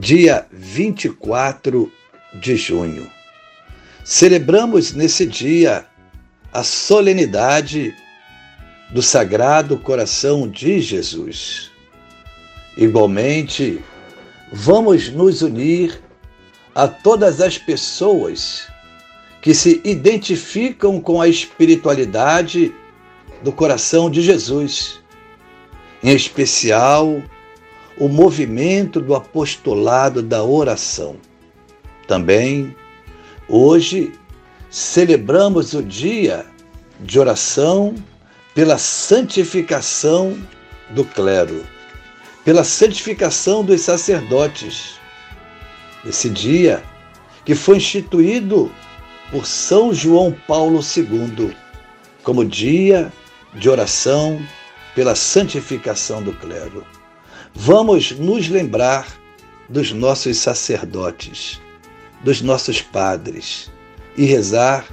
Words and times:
dia 0.00 0.46
24 0.50 1.92
de 2.40 2.56
junho. 2.56 3.06
Celebramos 4.02 4.94
nesse 4.94 5.26
dia 5.26 5.84
a 6.50 6.64
solenidade 6.64 7.94
do 8.88 9.02
Sagrado 9.02 9.76
Coração 9.76 10.48
de 10.48 10.80
Jesus. 10.80 11.70
Igualmente, 12.78 13.84
vamos 14.50 15.10
nos 15.10 15.42
unir 15.42 16.00
a 16.74 16.88
todas 16.88 17.42
as 17.42 17.58
pessoas 17.58 18.68
que 19.42 19.52
se 19.52 19.82
identificam 19.84 20.98
com 20.98 21.20
a 21.20 21.28
espiritualidade 21.28 22.74
do 23.42 23.52
coração 23.52 24.10
de 24.10 24.22
Jesus, 24.22 24.98
em 26.02 26.14
especial 26.14 27.22
o 28.00 28.08
movimento 28.08 28.98
do 28.98 29.14
apostolado 29.14 30.22
da 30.22 30.42
oração. 30.42 31.16
Também, 32.08 32.74
hoje, 33.46 34.10
celebramos 34.70 35.74
o 35.74 35.82
dia 35.82 36.46
de 36.98 37.20
oração 37.20 37.94
pela 38.54 38.78
santificação 38.78 40.34
do 40.88 41.04
clero, 41.04 41.62
pela 42.42 42.64
santificação 42.64 43.62
dos 43.62 43.82
sacerdotes. 43.82 44.98
Esse 46.02 46.30
dia 46.30 46.82
que 47.44 47.54
foi 47.54 47.76
instituído 47.76 48.72
por 49.30 49.44
São 49.44 49.92
João 49.92 50.34
Paulo 50.48 50.80
II 50.80 51.54
como 52.22 52.46
dia 52.46 53.12
de 53.54 53.68
oração 53.68 54.40
pela 54.94 55.14
santificação 55.14 56.22
do 56.22 56.32
clero 56.32 56.82
vamos 57.54 58.12
nos 58.12 58.48
lembrar 58.48 59.06
dos 59.68 59.92
nossos 59.92 60.38
sacerdotes, 60.38 61.60
dos 62.24 62.40
nossos 62.42 62.80
padres 62.80 63.70
e 64.16 64.24
rezar 64.24 64.86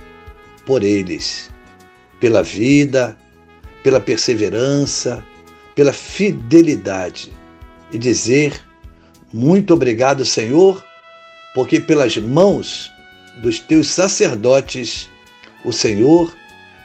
por 0.66 0.84
eles, 0.84 1.50
pela 2.20 2.44
vida, 2.44 3.18
pela 3.84 4.00
perseverança, 4.00 5.24
pela 5.76 5.94
fidelidade 5.94 7.32
e 7.92 7.98
dizer 7.98 8.62
muito 9.34 9.74
obrigado, 9.74 10.24
Senhor, 10.24 10.84
porque 11.54 11.80
pelas 11.80 12.18
mãos 12.18 12.92
dos 13.42 13.60
teus 13.60 13.88
sacerdotes 13.90 15.10
o 15.66 15.74
Senhor 15.74 16.34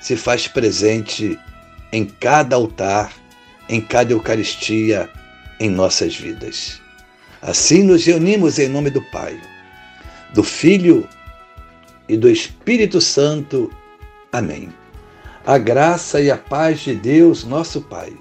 se 0.00 0.16
faz 0.16 0.48
presente 0.48 1.38
em 1.92 2.04
cada 2.04 2.56
altar, 2.56 3.12
em 3.68 3.80
cada 3.80 4.12
Eucaristia 4.12 5.08
em 5.62 5.70
nossas 5.70 6.16
vidas. 6.16 6.80
Assim 7.41 7.84
nos 7.84 8.05
reunimos 8.05 8.58
em 8.58 8.66
nome 8.66 8.91
do 8.91 9.00
Pai, 9.00 9.41
do 10.34 10.42
Filho 10.42 11.08
e 12.08 12.17
do 12.17 12.28
Espírito 12.28 13.00
Santo. 13.00 13.70
Amém. 14.33 14.73
A 15.46 15.58
graça 15.58 16.20
e 16.20 16.33
a 16.33 16.36
paz 16.36 16.80
de 16.80 16.96
Deus, 16.96 17.45
nosso 17.45 17.80
Pai, 17.80 18.12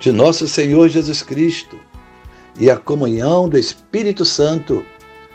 de 0.00 0.10
nosso 0.10 0.48
Senhor 0.48 0.88
Jesus 0.88 1.22
Cristo 1.22 1.78
e 2.58 2.68
a 2.68 2.76
comunhão 2.76 3.48
do 3.48 3.56
Espírito 3.56 4.24
Santo 4.24 4.84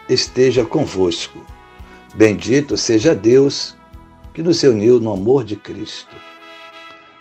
esteja 0.09 0.65
convosco. 0.65 1.45
Bendito 2.13 2.75
seja 2.75 3.15
Deus 3.15 3.73
que 4.33 4.43
nos 4.43 4.61
uniu 4.63 4.99
no 4.99 5.13
amor 5.13 5.45
de 5.45 5.55
Cristo. 5.55 6.13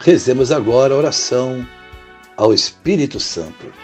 Rezemos 0.01 0.51
agora 0.51 0.95
a 0.95 0.99
oração 0.99 1.65
ao 2.37 2.53
Espírito 2.53 3.21
Santo. 3.21 3.84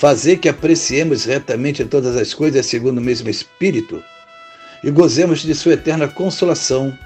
fazer 0.00 0.38
que 0.38 0.48
apreciemos 0.48 1.26
retamente 1.26 1.84
todas 1.84 2.16
as 2.16 2.32
coisas 2.32 2.64
segundo 2.64 2.96
o 2.96 3.02
mesmo 3.02 3.28
Espírito 3.28 4.02
e 4.82 4.90
gozemos 4.90 5.40
de 5.40 5.54
Sua 5.54 5.74
eterna 5.74 6.08
consolação. 6.08 6.98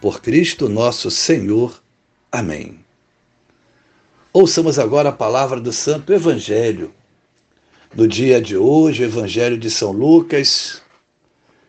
Por 0.00 0.20
Cristo 0.20 0.68
nosso 0.68 1.12
Senhor. 1.12 1.80
Amém. 2.32 2.80
Ouçamos 4.32 4.80
agora 4.80 5.10
a 5.10 5.12
palavra 5.12 5.60
do 5.60 5.72
Santo 5.72 6.12
Evangelho. 6.12 6.92
No 7.94 8.08
dia 8.08 8.40
de 8.40 8.56
hoje, 8.56 9.04
o 9.04 9.06
Evangelho 9.06 9.56
de 9.56 9.70
São 9.70 9.92
Lucas, 9.92 10.82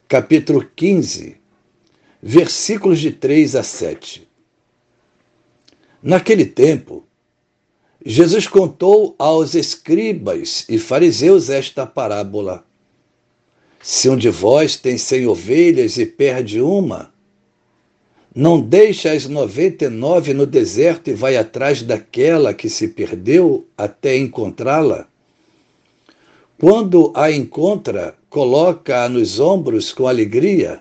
capítulo 0.08 0.68
15, 0.76 1.38
versículos 2.24 3.00
de 3.00 3.12
3 3.12 3.56
a 3.56 3.62
7. 3.62 4.28
Naquele 6.02 6.44
tempo, 6.44 7.05
Jesus 8.08 8.46
contou 8.48 9.16
aos 9.18 9.56
escribas 9.56 10.64
e 10.70 10.78
fariseus 10.78 11.50
esta 11.50 11.88
parábola. 11.88 12.64
Se 13.82 14.08
um 14.08 14.16
de 14.16 14.30
vós 14.30 14.76
tem 14.76 14.96
cem 14.96 15.26
ovelhas 15.26 15.98
e 15.98 16.06
perde 16.06 16.62
uma, 16.62 17.12
não 18.34 18.62
deixa 18.62 19.12
as 19.12 19.28
noventa 19.28 19.86
e 19.86 19.90
nove 19.90 20.36
no 20.36 20.46
deserto 20.46 21.10
e 21.10 21.14
vai 21.14 21.36
atrás 21.36 21.82
daquela 21.82 22.54
que 22.54 22.70
se 22.70 22.90
perdeu 22.90 23.66
até 23.76 24.16
encontrá-la? 24.16 25.08
Quando 26.60 27.12
a 27.16 27.32
encontra, 27.32 28.16
coloca-a 28.30 29.10
nos 29.10 29.40
ombros 29.40 29.92
com 29.92 30.08
alegria 30.08 30.80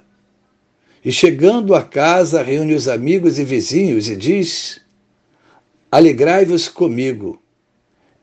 e, 1.02 1.10
chegando 1.10 1.74
a 1.74 1.82
casa, 1.82 2.42
reúne 2.42 2.74
os 2.74 2.86
amigos 2.86 3.38
e 3.38 3.44
vizinhos 3.44 4.10
e 4.10 4.16
diz: 4.16 4.83
Alegrai-vos 5.94 6.68
comigo. 6.68 7.40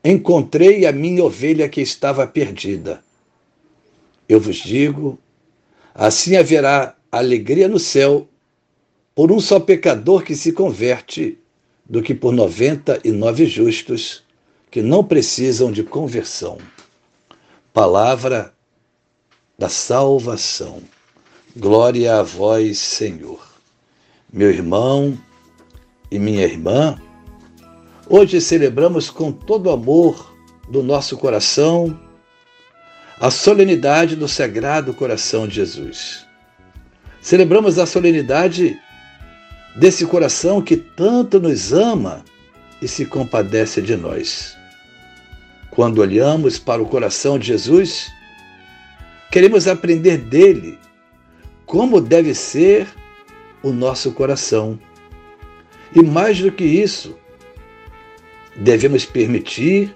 Encontrei 0.04 0.84
a 0.84 0.92
minha 0.92 1.24
ovelha 1.24 1.70
que 1.70 1.80
estava 1.80 2.26
perdida. 2.26 3.02
Eu 4.28 4.38
vos 4.38 4.56
digo: 4.56 5.18
assim 5.94 6.36
haverá 6.36 6.94
alegria 7.10 7.68
no 7.68 7.78
céu 7.78 8.28
por 9.14 9.32
um 9.32 9.40
só 9.40 9.58
pecador 9.58 10.22
que 10.22 10.36
se 10.36 10.52
converte, 10.52 11.38
do 11.86 12.02
que 12.02 12.14
por 12.14 12.34
noventa 12.34 13.00
e 13.02 13.10
nove 13.10 13.46
justos 13.46 14.22
que 14.70 14.82
não 14.82 15.02
precisam 15.02 15.72
de 15.72 15.82
conversão. 15.82 16.58
Palavra 17.72 18.52
da 19.58 19.70
salvação. 19.70 20.82
Glória 21.56 22.18
a 22.18 22.22
vós, 22.22 22.76
Senhor. 22.76 23.42
Meu 24.30 24.50
irmão 24.50 25.18
e 26.10 26.18
minha 26.18 26.44
irmã, 26.44 27.00
Hoje 28.08 28.40
celebramos 28.40 29.10
com 29.10 29.30
todo 29.30 29.68
o 29.68 29.70
amor 29.70 30.34
do 30.68 30.82
nosso 30.82 31.16
coração 31.16 31.98
a 33.20 33.30
solenidade 33.30 34.16
do 34.16 34.26
Sagrado 34.26 34.92
Coração 34.92 35.46
de 35.46 35.54
Jesus. 35.54 36.26
Celebramos 37.20 37.78
a 37.78 37.86
solenidade 37.86 38.76
desse 39.76 40.04
coração 40.04 40.60
que 40.60 40.76
tanto 40.76 41.38
nos 41.38 41.72
ama 41.72 42.24
e 42.82 42.88
se 42.88 43.06
compadece 43.06 43.80
de 43.80 43.96
nós. 43.96 44.56
Quando 45.70 46.00
olhamos 46.00 46.58
para 46.58 46.82
o 46.82 46.86
coração 46.86 47.38
de 47.38 47.46
Jesus, 47.46 48.10
queremos 49.30 49.68
aprender 49.68 50.18
dele 50.18 50.76
como 51.64 52.00
deve 52.00 52.34
ser 52.34 52.88
o 53.62 53.70
nosso 53.70 54.10
coração. 54.10 54.76
E 55.94 56.02
mais 56.02 56.40
do 56.40 56.50
que 56.50 56.64
isso, 56.64 57.16
devemos 58.56 59.04
permitir 59.04 59.94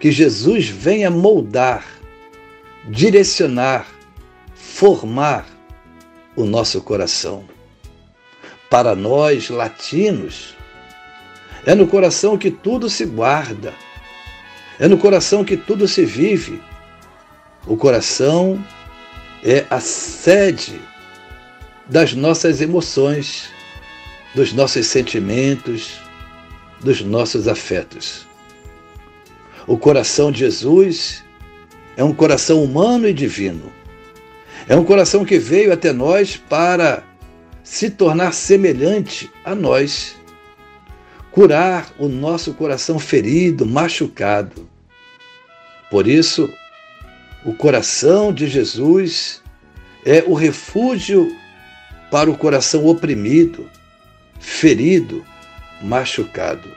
que 0.00 0.10
Jesus 0.10 0.68
venha 0.68 1.10
moldar, 1.10 1.84
direcionar, 2.88 3.86
formar 4.54 5.46
o 6.36 6.44
nosso 6.44 6.80
coração. 6.80 7.44
Para 8.70 8.94
nós, 8.94 9.48
latinos, 9.48 10.54
é 11.66 11.74
no 11.74 11.86
coração 11.86 12.38
que 12.38 12.50
tudo 12.50 12.88
se 12.88 13.04
guarda, 13.04 13.74
é 14.78 14.86
no 14.86 14.98
coração 14.98 15.44
que 15.44 15.56
tudo 15.56 15.88
se 15.88 16.04
vive. 16.04 16.62
O 17.66 17.76
coração 17.76 18.64
é 19.42 19.66
a 19.68 19.80
sede 19.80 20.80
das 21.86 22.12
nossas 22.12 22.60
emoções, 22.60 23.50
dos 24.34 24.52
nossos 24.52 24.86
sentimentos, 24.86 26.00
dos 26.80 27.00
nossos 27.02 27.48
afetos. 27.48 28.26
O 29.66 29.76
coração 29.76 30.32
de 30.32 30.38
Jesus 30.38 31.24
é 31.96 32.04
um 32.04 32.14
coração 32.14 32.62
humano 32.62 33.08
e 33.08 33.12
divino. 33.12 33.72
É 34.68 34.76
um 34.76 34.84
coração 34.84 35.24
que 35.24 35.38
veio 35.38 35.72
até 35.72 35.92
nós 35.92 36.36
para 36.36 37.02
se 37.62 37.90
tornar 37.90 38.32
semelhante 38.32 39.30
a 39.44 39.54
nós, 39.54 40.16
curar 41.30 41.92
o 41.98 42.08
nosso 42.08 42.54
coração 42.54 42.98
ferido, 42.98 43.66
machucado. 43.66 44.68
Por 45.90 46.06
isso, 46.06 46.50
o 47.44 47.52
coração 47.52 48.32
de 48.32 48.46
Jesus 48.46 49.42
é 50.04 50.24
o 50.26 50.34
refúgio 50.34 51.34
para 52.10 52.30
o 52.30 52.36
coração 52.36 52.86
oprimido, 52.86 53.68
ferido, 54.40 55.24
machucado. 55.82 56.68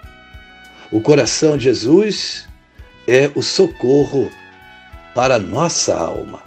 O 0.91 1.01
coração 1.01 1.57
de 1.57 1.65
Jesus 1.65 2.47
é 3.07 3.31
o 3.35 3.41
socorro 3.41 4.29
para 5.15 5.39
nossa 5.39 5.97
alma. 5.97 6.41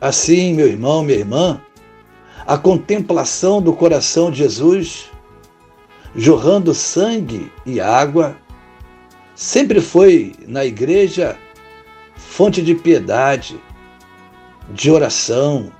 Assim, 0.00 0.54
meu 0.54 0.66
irmão, 0.66 1.02
minha 1.02 1.18
irmã, 1.18 1.60
a 2.46 2.56
contemplação 2.58 3.60
do 3.60 3.72
coração 3.72 4.30
de 4.30 4.38
Jesus, 4.38 5.10
jorrando 6.14 6.74
sangue 6.74 7.50
e 7.64 7.80
água, 7.80 8.36
sempre 9.34 9.80
foi 9.80 10.34
na 10.46 10.64
igreja 10.64 11.36
fonte 12.14 12.62
de 12.62 12.74
piedade, 12.74 13.58
de 14.70 14.90
oração, 14.90 15.72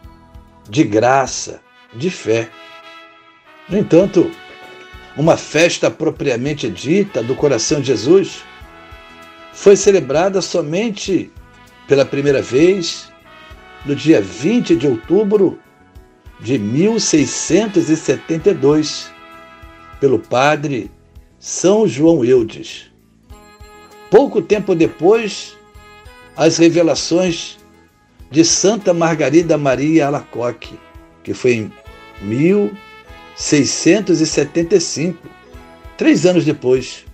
de 0.69 0.85
graça, 0.85 1.61
de 1.95 2.11
fé. 2.11 2.49
No 3.69 3.79
entanto, 3.79 4.31
uma 5.17 5.37
festa 5.37 5.91
propriamente 5.91 6.69
dita 6.69 7.23
do 7.23 7.35
coração 7.35 7.81
de 7.81 7.87
Jesus 7.87 8.45
foi 9.53 9.75
celebrada 9.75 10.43
somente 10.43 11.33
pela 11.89 12.05
primeira 12.05 12.43
vez 12.43 13.11
no 13.87 13.97
dia 13.97 14.21
20 14.21 14.77
de 14.77 14.87
outubro 14.87 15.59
de 16.41 16.59
1672, 16.59 19.11
pelo 19.99 20.19
padre 20.19 20.91
São 21.39 21.89
João 21.89 22.23
Eudes. 22.23 22.91
Pouco 24.11 24.43
tempo 24.43 24.75
depois, 24.75 25.57
as 26.37 26.59
revelações 26.59 27.57
de 28.31 28.45
Santa 28.45 28.93
Margarida 28.93 29.57
Maria 29.57 30.09
Alacoque, 30.09 30.79
que 31.23 31.33
foi 31.33 31.55
em 31.55 31.73
1675, 33.39 35.29
três 35.97 36.25
anos 36.25 36.45
depois, 36.45 37.05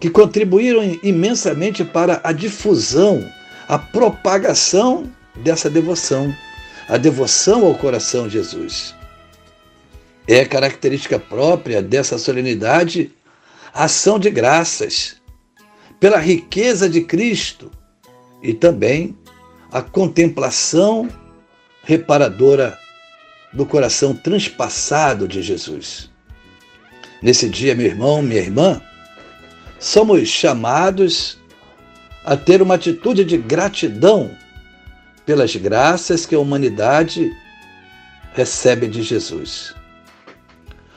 que 0.00 0.08
contribuíram 0.10 0.98
imensamente 1.02 1.84
para 1.84 2.20
a 2.24 2.32
difusão, 2.32 3.24
a 3.68 3.78
propagação 3.78 5.10
dessa 5.36 5.70
devoção, 5.70 6.34
a 6.88 6.96
devoção 6.96 7.66
ao 7.66 7.74
coração 7.74 8.26
de 8.26 8.34
Jesus. 8.34 8.94
É 10.26 10.44
característica 10.44 11.18
própria 11.18 11.82
dessa 11.82 12.16
solenidade 12.18 13.12
a 13.74 13.84
ação 13.84 14.18
de 14.18 14.30
graças 14.30 15.16
pela 15.98 16.18
riqueza 16.18 16.88
de 16.88 17.02
Cristo 17.02 17.70
e 18.42 18.52
também 18.52 19.16
a 19.70 19.80
contemplação 19.80 21.08
reparadora 21.82 22.78
do 23.52 23.66
coração 23.66 24.14
transpassado 24.14 25.28
de 25.28 25.42
Jesus. 25.42 26.10
Nesse 27.20 27.48
dia, 27.48 27.74
meu 27.74 27.86
irmão, 27.86 28.22
minha 28.22 28.40
irmã, 28.40 28.80
somos 29.78 30.28
chamados 30.28 31.38
a 32.24 32.36
ter 32.36 32.62
uma 32.62 32.74
atitude 32.74 33.24
de 33.24 33.36
gratidão 33.36 34.30
pelas 35.26 35.54
graças 35.54 36.24
que 36.24 36.34
a 36.34 36.38
humanidade 36.38 37.30
recebe 38.34 38.88
de 38.88 39.02
Jesus. 39.02 39.74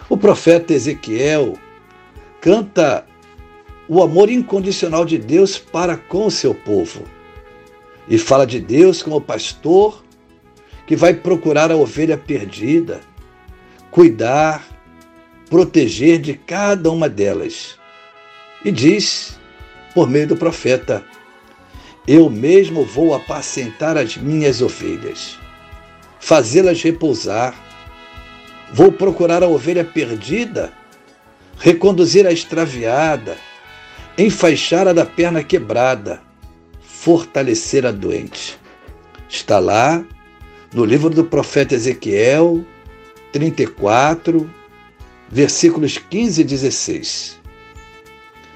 O 0.10 0.18
profeta 0.18 0.74
Ezequiel 0.74 1.58
canta 2.40 3.06
o 3.88 4.02
amor 4.02 4.30
incondicional 4.30 5.04
de 5.06 5.18
Deus 5.18 5.58
para 5.58 5.98
com 5.98 6.28
o 6.28 6.32
seu 6.32 6.54
povo 6.54 7.04
e 8.08 8.18
fala 8.18 8.46
de 8.46 8.60
Deus 8.60 9.02
como 9.02 9.20
pastor 9.20 10.05
que 10.86 10.96
vai 10.96 11.14
procurar 11.14 11.72
a 11.72 11.76
ovelha 11.76 12.18
perdida, 12.18 13.02
cuidar, 13.90 14.64
proteger 15.50 16.20
de 16.20 16.34
cada 16.34 16.92
uma 16.92 17.10
delas. 17.10 17.78
E 18.64 18.72
diz, 18.72 19.40
por 19.94 20.10
meio 20.10 20.28
do 20.28 20.38
profeta, 20.38 21.04
eu 22.08 22.30
mesmo 22.30 22.84
vou 22.84 23.16
apacentar 23.16 23.98
as 23.98 24.16
minhas 24.16 24.62
ovelhas, 24.62 25.40
fazê-las 26.20 26.82
repousar. 26.82 27.56
Vou 28.74 28.92
procurar 28.92 29.44
a 29.44 29.48
ovelha 29.48 29.86
perdida, 29.86 30.74
reconduzir 31.58 32.28
a 32.28 32.32
extraviada, 32.32 33.38
enfaixar 34.18 34.88
a 34.88 34.94
da 34.94 35.06
perna 35.06 35.44
quebrada, 35.44 36.22
fortalecer 36.82 37.86
a 37.86 37.92
doente. 37.92 38.60
Está 39.30 39.60
lá 39.60 40.04
no 40.76 40.84
livro 40.84 41.10
do 41.10 41.24
profeta 41.24 41.74
Ezequiel, 41.74 42.66
34, 43.32 44.50
versículos 45.30 45.98
15 45.98 46.42
e 46.42 46.44
16. 46.44 47.40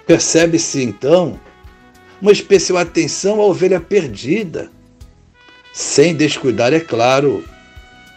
Percebe-se 0.05 0.83
então 0.83 1.39
uma 2.21 2.33
especial 2.33 2.77
atenção 2.77 3.39
à 3.39 3.45
ovelha 3.45 3.79
perdida, 3.79 4.69
sem 5.71 6.13
descuidar, 6.13 6.73
é 6.73 6.81
claro, 6.81 7.41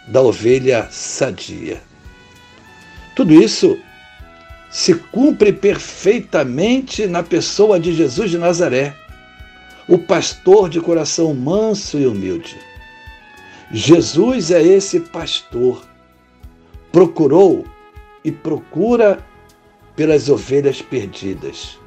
da 0.09 0.21
ovelha 0.21 0.89
sadia. 0.91 1.81
Tudo 3.15 3.33
isso 3.33 3.79
se 4.69 4.95
cumpre 4.95 5.53
perfeitamente 5.53 7.07
na 7.07 7.23
pessoa 7.23 7.79
de 7.79 7.93
Jesus 7.93 8.29
de 8.29 8.37
Nazaré, 8.37 8.97
o 9.87 9.97
pastor 9.97 10.67
de 10.67 10.81
coração 10.81 11.33
manso 11.33 11.97
e 11.97 12.05
humilde. 12.05 12.72
Jesus 13.73 14.51
é 14.51 14.61
esse 14.61 14.99
pastor. 14.99 15.81
Procurou 16.91 17.65
e 18.23 18.31
procura 18.31 19.25
pelas 19.95 20.29
ovelhas 20.29 20.79
perdidas, 20.79 21.79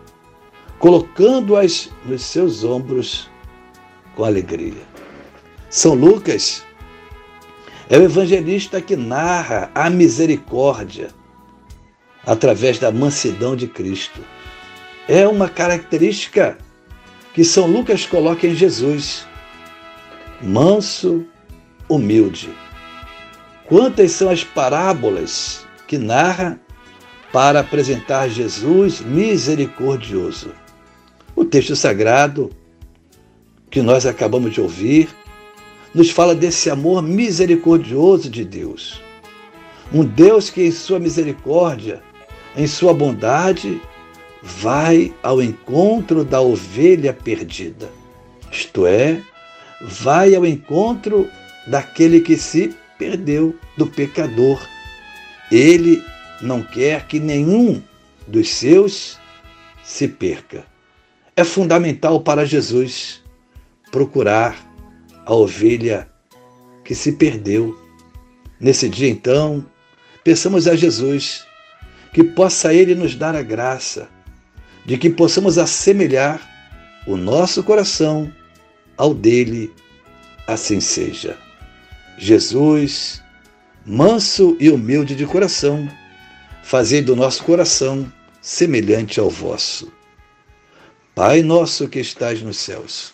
colocando-as 0.81 1.89
nos 2.05 2.23
seus 2.23 2.65
ombros 2.65 3.31
com 4.17 4.25
alegria. 4.25 4.83
São 5.71 5.95
Lucas 5.95 6.65
é 7.89 7.97
o 7.97 8.03
evangelista 8.03 8.81
que 8.81 8.97
narra 8.97 9.71
a 9.73 9.89
misericórdia 9.89 11.11
através 12.27 12.81
da 12.81 12.91
mansidão 12.91 13.55
de 13.55 13.69
Cristo. 13.69 14.21
É 15.07 15.29
uma 15.29 15.49
característica 15.49 16.59
que 17.33 17.45
São 17.45 17.69
Lucas 17.69 18.05
coloca 18.05 18.45
em 18.45 18.57
Jesus. 18.57 19.25
Manso 20.43 21.25
humilde. 21.89 22.51
Quantas 23.67 24.13
são 24.13 24.31
as 24.31 24.45
parábolas 24.45 25.67
que 25.87 25.99
narra 25.99 26.61
para 27.33 27.61
apresentar 27.61 28.29
Jesus 28.29 29.01
misericordioso? 29.01 30.53
O 31.35 31.45
texto 31.45 31.75
sagrado 31.75 32.51
que 33.71 33.83
nós 33.83 34.07
acabamos 34.07 34.53
de 34.53 34.61
ouvir 34.61 35.09
nos 35.95 36.11
fala 36.11 36.35
desse 36.35 36.71
amor 36.71 37.03
misericordioso 37.03 38.31
de 38.31 38.45
Deus. 38.45 39.03
Um 39.93 40.05
Deus 40.05 40.51
que, 40.51 40.63
em 40.63 40.71
sua 40.71 40.99
misericórdia, 40.99 42.03
em 42.57 42.67
sua 42.67 42.93
bondade, 42.95 43.81
vai 44.43 45.13
ao 45.23 45.43
encontro 45.43 46.25
da 46.25 46.41
ovelha 46.41 47.13
perdida. 47.13 47.91
Isto 48.51 48.87
é, 48.87 49.21
vai 49.83 50.35
ao 50.35 50.47
encontro 50.47 51.29
daquele 51.67 52.21
que 52.21 52.37
se 52.37 52.75
perdeu, 52.99 53.59
do 53.77 53.87
pecador. 53.87 54.67
Ele 55.51 56.03
não 56.41 56.63
quer 56.63 57.07
que 57.07 57.19
nenhum 57.21 57.83
dos 58.27 58.49
seus 58.51 59.19
se 59.83 60.09
perca. 60.09 60.65
É 61.37 61.45
fundamental 61.45 62.21
para 62.21 62.47
Jesus 62.47 63.23
procurar 63.91 64.57
a 65.25 65.35
ovelha 65.35 66.09
que 66.85 66.95
se 66.95 67.13
perdeu. 67.13 67.79
Nesse 68.59 68.89
dia, 68.89 69.09
então, 69.09 69.67
peçamos 70.25 70.67
a 70.67 70.75
Jesus 70.75 71.47
que 72.13 72.25
possa 72.25 72.73
Ele 72.73 72.95
nos 72.95 73.15
dar 73.15 73.37
a 73.37 73.43
graça 73.43 74.09
de 74.87 74.97
que 74.97 75.11
possamos 75.11 75.59
assemelhar 75.59 76.41
o 77.07 77.17
nosso 77.17 77.63
coração 77.63 78.33
ao 78.97 79.13
dele, 79.13 79.73
assim 80.47 80.81
seja. 80.81 81.37
Jesus, 82.19 83.23
manso 83.85 84.57
e 84.59 84.71
humilde 84.71 85.15
de 85.15 85.27
coração, 85.27 85.87
fazei 86.63 87.03
do 87.03 87.15
nosso 87.15 87.45
coração 87.45 88.11
semelhante 88.41 89.21
ao 89.21 89.29
vosso. 89.29 89.93
Pai 91.15 91.43
nosso 91.43 91.87
que 91.89 92.01
estais 92.01 92.41
nos 92.41 92.57
céus, 92.57 93.13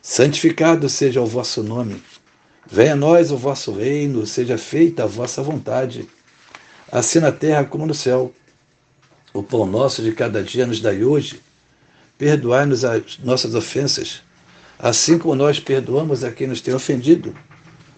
santificado 0.00 0.88
seja 0.88 1.20
o 1.20 1.26
vosso 1.26 1.64
nome. 1.64 2.00
Venha 2.70 2.92
a 2.92 2.96
nós 2.96 3.32
o 3.32 3.36
vosso 3.36 3.72
reino, 3.72 4.24
seja 4.24 4.56
feita 4.56 5.02
a 5.02 5.06
vossa 5.06 5.42
vontade, 5.42 6.08
assim 6.92 7.18
na 7.18 7.32
terra 7.32 7.64
como 7.64 7.86
no 7.86 7.94
céu. 7.94 8.32
O 9.34 9.42
pão 9.42 9.66
nosso 9.66 10.00
de 10.00 10.12
cada 10.12 10.44
dia 10.44 10.64
nos 10.64 10.80
dai 10.80 11.02
hoje. 11.02 11.40
Perdoai-nos 12.16 12.84
as 12.84 13.18
nossas 13.18 13.54
ofensas, 13.54 14.22
assim 14.78 15.18
como 15.18 15.34
nós 15.34 15.58
perdoamos 15.58 16.22
a 16.22 16.30
quem 16.30 16.46
nos 16.46 16.60
tem 16.60 16.72
ofendido. 16.72 17.34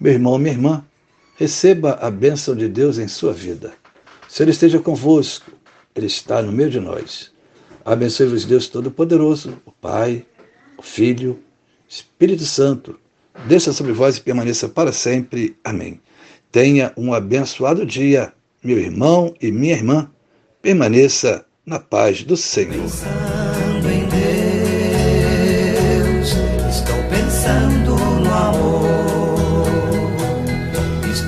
Meu 0.00 0.12
irmão, 0.12 0.38
minha 0.38 0.52
irmã, 0.52 0.84
receba 1.36 1.98
a 2.00 2.10
bênção 2.10 2.54
de 2.54 2.68
Deus 2.68 2.98
em 2.98 3.08
sua 3.08 3.32
vida. 3.32 3.72
Se 4.28 4.42
Ele 4.42 4.52
esteja 4.52 4.78
convosco, 4.78 5.50
Ele 5.94 6.06
está 6.06 6.40
no 6.40 6.52
meio 6.52 6.70
de 6.70 6.78
nós. 6.78 7.32
Abençoe-vos 7.84 8.44
Deus 8.44 8.68
Todo-Poderoso, 8.68 9.60
o 9.64 9.72
Pai, 9.72 10.24
o 10.76 10.82
Filho, 10.82 11.40
Espírito 11.88 12.44
Santo, 12.44 12.98
desça 13.46 13.72
sobre 13.72 13.92
vós 13.92 14.16
e 14.16 14.20
permaneça 14.20 14.68
para 14.68 14.92
sempre. 14.92 15.56
Amém. 15.64 16.00
Tenha 16.52 16.92
um 16.96 17.12
abençoado 17.12 17.84
dia, 17.84 18.32
meu 18.62 18.78
irmão 18.78 19.34
e 19.40 19.50
minha 19.50 19.74
irmã. 19.74 20.10
Permaneça 20.62 21.44
na 21.64 21.78
paz 21.78 22.22
do 22.22 22.36
Senhor. 22.36 23.37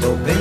Cristo 0.00 0.16
ven. 0.24 0.39